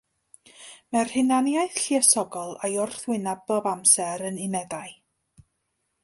Mae'r 0.95 1.11
hunaniaeth 1.17 1.75
lluosogol 1.87 2.55
a'i 2.67 2.79
wrthwyneb 2.85 3.43
bob 3.51 3.69
amser 3.73 4.25
yn 4.31 4.41
unedau. 4.47 4.97